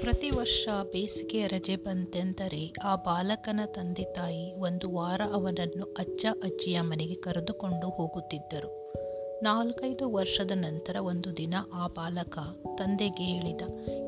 ಪ್ರತಿ 0.00 0.30
ವರ್ಷ 0.30 0.68
ಬೇಸಿಗೆ 0.92 1.46
ರಜೆ 1.46 1.76
ಬಂತೆಂದರೆ 1.76 2.72
ಆ 2.84 2.96
ಬಾಲಕನ 2.96 3.60
ತಂದೆ 3.66 4.04
ತಾಯಿ 4.04 4.52
ಒಂದು 4.54 4.86
ವಾರ 4.94 5.20
ಅವನನ್ನು 5.32 5.84
ಅಜ್ಜ, 5.98 6.26
ಅಜ್ಜಿಯ 6.42 6.80
ಮನೆಗೆ 6.80 7.14
ಕರೆದುಕೊಂಡು 7.14 7.88
ಹೋಗುತ್ತಿದ್ದರು. 7.88 8.70
ನಾಲ್ಕೈದು 9.42 10.12
ವರ್ಷದ 10.12 10.50
ನಂತರ 10.54 10.96
ಒಂದು 10.96 11.36
ದಿನ 11.36 11.54
ಆ 11.74 11.86
ಬಾಲಕ 11.86 12.38
ತಂದೆಗೆ 12.78 13.24
ಹೇಳಿದ, 13.24 13.62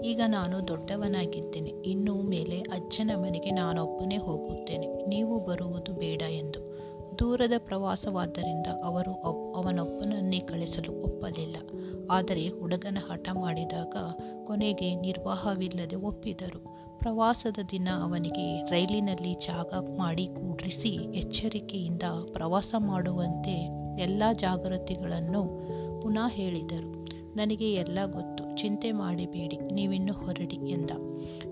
ಈಗ 0.04 0.20
ನಾನು 0.26 0.68
ದೊಡ್ಡವನಾಗಿದ್ದೇನೆ, 0.68 1.70
ಇನ್ನು 1.82 2.22
ಮೇಲೆ 2.22 2.60
ಅಜ್ಜನ 2.60 3.10
ಮನೆಗೆ 3.16 3.50
ನಾನೊಬ್ಬನೇ 3.50 4.16
ಹೋಗುತ್ತೇನೆ, 4.16 5.06
ನೀವು 5.06 5.46
ಬರುವುದು 5.46 5.92
ಬೇಡ 5.92 6.22
ಎಂದು. 6.22 6.60
ದೂರದ 7.18 7.52
ಪ್ರವಾಸವಾದ್ದರಿಂದ 7.58 8.66
ಅವರು 8.84 9.12
ಅವನೊಬ್ಬನನ್ನೇ 9.52 10.40
ಕಳಿಸಲು 10.40 10.92
ಒಪ್ಪಲಿಲ್ಲ. 11.02 11.56
ಆದರೆ 12.10 12.48
ಹುಡುಗನ 12.48 12.98
ಹಠ 13.10 13.28
ಮಾಡಿದಾಗ 13.32 13.96
ಕೊನೆಗೆ 14.44 14.94
ನಿರ್ವಾಹವಿಲ್ಲದೆ 14.94 15.96
ಒಪ್ಪಿದರು. 15.96 16.82
ಪ್ರವಾಸದ 16.98 17.56
ದಿನ 17.70 17.88
ಅವನಿಗೆ 18.02 18.70
ರೈಲಿನಲ್ಲಿ 18.70 19.34
ಜಾಗ 19.34 19.96
ಮಾಡಿ 19.96 20.26
ಕೂಡ್ರಿಸಿ 20.26 20.88
ಎಚ್ಚರಿಕೆಯಿಂದ 20.88 22.02
ಪ್ರವಾಸ 22.32 22.74
ಮಾಡುವಂತೆ 22.78 23.82
ಎಲ್ಲ 24.00 24.22
ಜಾಗೃತಿಗಳನ್ನು 24.32 25.42
ಪುನಃ 26.02 26.28
ಹೇಳಿದರು. 26.28 27.02
ನನಗೆ 27.36 27.72
ಎಲ್ಲ 27.72 27.98
ಗೊತ್ತು, 28.04 28.56
ಚಿಂತೆ 28.56 28.92
ಮಾಡಬೇಡಿ, 28.92 29.56
ನೀವಿನ್ನು 29.56 30.12
ಹೊರಡಿ 30.12 30.70
ಎಂದ. 30.70 30.90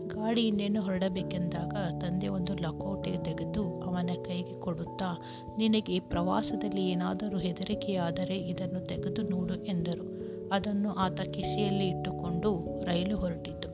ಗಾಡಿ 0.06 0.46
ಇನ್ನೇನು 0.46 0.82
ಹೊರಡಬೇಕೆಂದಾಗ 0.82 1.74
ತಂದೆ 2.00 2.28
ಒಂದು 2.28 2.54
ಲಕೋಟೆ 2.54 3.24
ತೆಗೆದು 3.24 3.80
ಅವನ 3.80 4.10
ಕೈಗೆ 4.24 4.60
ಕೊಡುತ್ತಾ, 4.60 5.22
ನಿನಗೆ 5.58 6.00
ಪ್ರವಾಸದಲ್ಲಿ 6.00 6.88
ಏನಾದರೂ 6.88 7.38
ಹೆದರಿಕೆಯಾದರೆ 7.38 8.38
ಇದನ್ನು 8.38 8.80
ತೆಗೆದು 8.86 9.22
ನೋಡು 9.22 9.54
ಎಂದರು. 9.54 10.29
ಅದನ್ನು 10.52 10.94
ಆತ 10.94 11.20
ಕಿಸೆಯಲ್ಲಿ 11.20 11.88
ಇಟ್ಟುಕೊಂಡು 11.88 12.80
ರೈಲು 12.84 13.16
ಹೊರಟಿತು. 13.16 13.70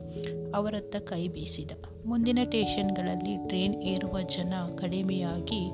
ಅವರತ್ತ 0.52 0.96
ಕೈ 0.96 1.28
ಬೀಸಿದ. 1.28 1.70
ಮುಂದಿನ 2.06 2.38
ಸ್ಟೇಷನ್ಗಳಲ್ಲಿ 2.44 3.48
ಟ್ರೈನ್ 3.48 3.74
ಏರುವ 3.74 4.20
ಜನ 4.20 4.54
ಕಡಿಮೆಯಾಗಿ 4.78 5.70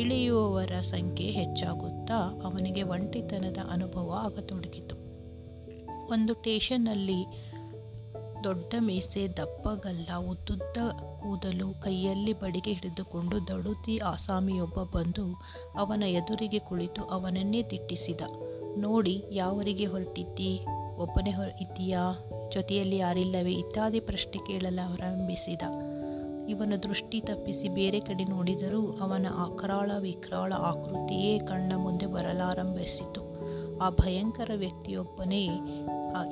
ಇಳಿಯುವವರ 0.00 0.80
ಸಂಖ್ಯೆ 0.80 1.30
ಹೆಚ್ಚಾಗುತ್ತಾ 1.30 2.40
ಅವನಿಗೆ 2.44 2.82
ಒಂಟಿತನದ 2.82 3.56
ಅನುಭವ 3.70 4.20
ಆಗತೊಡಗಿತು. 4.24 4.96
ಒಂದು 6.10 6.32
ಸ್ಟೇಷನ್ನಲ್ಲಿ 6.32 7.24
ದೊಡ್ಡ 8.44 8.74
ಮೀಸೆ, 8.80 9.28
ದಪ್ಪಗಲ್ಲ, 9.28 10.16
ಉದ್ದುದ್ದ 10.16 10.76
ಕೂದಲು, 11.18 11.82
ಕೈಯಲ್ಲಿ 11.82 12.32
ಬಡಿಗೆ 12.32 12.72
ಹಿಡಿದುಕೊಂಡು 12.72 13.46
ದಡುತಿ 13.46 13.98
ಆಸಾಮಿಯೊಬ್ಬ 13.98 14.82
ಬಂದು 14.82 15.42
ಅವನ 15.78 16.02
ಎದುರಿಗೆ 16.02 16.58
ಕುಳಿತು 16.58 17.02
ಅವನನ್ನೇ 17.04 17.62
ದಿಟ್ಟಿಸಿದ 17.70 18.20
ನೋಡಿ, 18.76 19.24
ಯಾವರಿಗೆ 19.32 19.84
ಹೊರಟಿದ್ದಿ? 19.84 20.64
ಒಬ್ಬನೇ 20.98 21.30
ಹೊರ 21.30 21.48
ಇದ್ದೀಯಾ 21.60 22.14
ಜೊತೆಯಲ್ಲಿ 22.52 22.96
ಯಾರಿಲ್ಲವೇ? 22.96 23.52
ಇತ್ಯಾದಿ 23.52 24.00
ಪ್ರಶ್ನೆ 24.00 24.46
ಕೇಳಲು 24.46 24.92
ಆರಂಭಿಸಿದ. 24.92 25.62
ಇವನ 26.48 26.72
ದೃಷ್ಟಿ 26.82 27.20
ತಪ್ಪಿಸಿ 27.20 27.68
ಬೇರೆ 27.68 28.00
ಕಡೆ 28.00 28.24
ನೋಡಿದರೂ 28.24 28.92
ಅವನ 28.92 29.26
ಆಕ್ರಾಳ 29.36 29.90
ವಿಕರಾಳ 29.98 30.52
ಆಕೃತಿಯೇ 30.52 31.38
ಕಣ್ಣ 31.38 31.72
ಮುಂದೆ 31.76 32.06
ಬರಲಾರಂಭಿಸಿತು. 32.06 33.20
ಆ 33.78 33.90
ಭಯಂಕರ 33.90 34.50
ವ್ಯಕ್ತಿಯೊಬ್ಬನೇ 34.56 35.44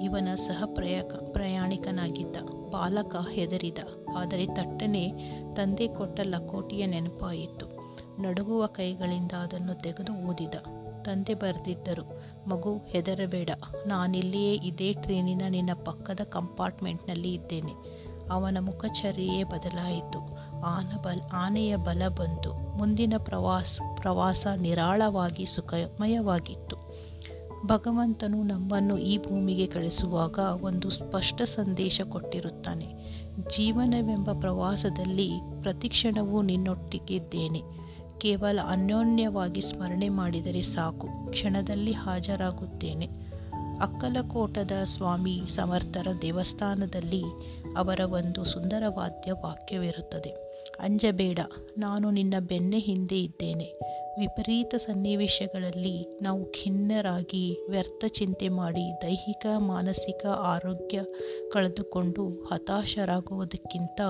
ಇವನ 0.03 0.35
ಸಹ 0.35 0.63
ಪ್ರಯ 0.75 1.03
ಪ್ರಯಾಣಿಕನಾಗಿದ್ದ. 1.33 2.37
ಬಾಲಕ 2.71 3.17
ಹೆದರಿದ. 3.33 3.79
ಆದರೆ 4.17 4.47
ತಟ್ಟನೆ 4.47 5.13
ತಂದೆ 5.57 5.87
ಕೊಟ್ಟ 5.87 6.21
ಲಕೋಟಿಯ 6.21 6.87
ನೆನಪಾಯಿತು. 6.87 7.85
ನಡುಗುವ 8.23 8.67
ಕೈಗಳಿಂದ 8.67 9.33
ಅದನ್ನು 9.33 9.83
ತೆಗೆದು 9.83 10.29
ಓದಿದ 10.29 10.55
ತಂದೆ 11.05 11.35
ಬರೆದಿದ್ದರು. 11.35 12.23
ಮಗು 12.49 12.77
ಹೆದರಬೇಡ. 12.77 13.51
ನಾನಿಲ್ಲಿಯೇ 13.87 14.55
ಇದೇ 14.55 14.93
ಟ್ರೈನಿನ 14.93 15.43
ನಿನ್ನ 15.49 15.71
ಪಕ್ಕದ 15.85 16.21
ಕಂಪಾರ್ಟ್ಮೆಂಟ್ನಲ್ಲಿ 16.25 17.33
ಇದ್ದೇನೆ. 17.33 18.05
ಅವನ 18.31 18.59
ಮುಖಚರ್ಯೆಯೇ 18.61 19.45
ಬದಲಾಯಿತು. 19.45 20.19
ಆನ 20.63 20.97
ಬಲ್, 20.97 21.21
ಆನೆಯ 21.33 21.77
ಬಲ 21.77 22.03
ಬಂತು. 22.09 22.79
ಮುಂದಿನ 22.79 23.15
ಪ್ರವಾಸ 23.19 23.79
ಪ್ರವಾಸ 24.01 24.47
ನಿರಾಳವಾಗಿ 24.57 25.47
ಸುಖಮಯವಾಗಿತ್ತು. 25.47 26.77
ಭಗವಂತನು 27.67 28.43
ನಮ್ಮನ್ನು 28.43 28.99
ಈ 28.99 29.19
ಭೂಮಿಗೆ 29.19 29.67
ಕಳಿಸುವಾಗ 29.67 30.39
ಒಂದು 30.39 30.91
ಸ್ಪಷ್ಟ 30.91 31.43
ಸಂದೇಶ 31.43 32.01
ಕೊಟ್ಟಿರುತ್ತಾನೆ. 32.09 32.95
ಜೀವನವೆಂಬ 33.57 34.31
ಪ್ರವಾಸದಲ್ಲಿ 34.41 35.31
ಪ್ರತಿಕ್ಷಣವೂ 35.63 36.43
ನಿನ್ನೊಟ್ಟಿಗಿದ್ದೇನೆ 36.43 37.84
ಕೇವಲ 38.25 38.61
ಅನ್ಯೋನ್ಯವಾಗಿ 38.69 39.61
ಸ್ಮರಣೆ 39.61 40.09
ಮಾಡಿದರೆ 40.09 40.63
ಸಾಕು. 40.63 41.09
ಕ್ಷಣದಲ್ಲಿ 41.31 41.93
ಹಾಜರಾಗುತ್ತೇನೆ. 41.93 43.07
ಅಕ್ಕಲಕೋಟದ 43.81 44.71
ಸ್ವಾಮಿ 44.85 45.43
ಸಮರ್ಥರ 45.49 46.07
ದೇವಸ್ಥಾನದಲ್ಲಿ 46.23 47.23
ಅವರ 47.77 48.01
ಒಂದು 48.01 48.45
ಸುಂದರವಾದ್ಯ 48.45 49.33
ವಾಕ್ಯವಿರುತ್ತದೆ. 49.33 50.29
ಅಂಜಬೇಡ, 50.81 51.39
ನಾನು 51.79 52.11
ನಿನ್ನ 52.11 52.35
ಬೆನ್ನೆ 52.41 52.79
ಹಿಂದೆ 52.79 53.23
ಇದ್ದೇನೆ. 53.23 53.84
ವಿಪರೀತ 54.19 54.75
ಸನ್ನಿವೇಶಗಳಲ್ಲಿ 54.75 56.19
ನಾವು 56.23 56.45
ಖಿನ್ನರಾಗಿ 56.45 57.67
ವ್ಯರ್ಥ 57.71 58.05
ಚಿಂತೆ 58.09 58.49
ಮಾಡಿ 58.49 58.93
ದೈಹಿಕ, 59.03 59.47
ಮಾನಸಿಕ 59.59 60.27
ಆರೋಗ್ಯ 60.27 61.01
ಕಳೆದುಕೊಂಡು 61.53 62.29
ಹತಾಶರಾಗುವುದಕ್ಕಿಂತ 62.29 64.01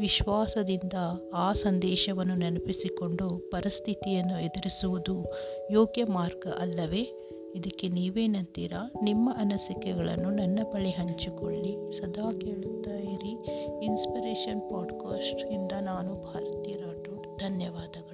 ವಿಶ್ವಾಸದಿಂದ 0.00 0.92
ಆ 1.34 1.52
ಸಂದೇಶವನ್ನು 1.52 2.34
ನೆನಪಿಸಿಕೊಂಡು 2.34 3.50
ಪರಿಸ್ಥಿತಿಯನ್ನು 3.50 4.40
ಎದುರಿಸುವುದು 4.40 5.24
ಯೋಗ್ಯ 5.70 6.04
ಮಾರ್ಗ 6.04 6.46
ಅಲ್ಲವೇ? 6.58 7.08
ಇದಕ್ಕೆ 7.54 7.88
ನೀವೇನಂತೀರಾ 7.88 8.92
ನಿಮ್ಮ 9.02 9.30
ಅನಿಸಿಕೆಗಳನ್ನು 9.36 10.30
ನನ್ನ 10.30 10.60
ಬಳಿ 10.72 10.90
ಹಂಚಿಕೊಳ್ಳಿ. 10.90 11.98
ಸದಾ 11.98 12.32
ಕೇಳುತ್ತಾ 12.32 12.90
ಇರಿ. 12.90 13.32
ಇನ್ಸ್ಪಿರೇಷನ್ 13.84 14.60
ಪಾಡ್ಕಾಸ್ಟ್ 14.60 15.46
ಇಂದ 15.46 15.72
ನಾನು 15.80 16.14
ಭಾರತಿ 16.14 16.72
ರಾಠೋಡ್. 16.72 17.38
ಧನ್ಯವಾದಗಳು. 17.38 18.05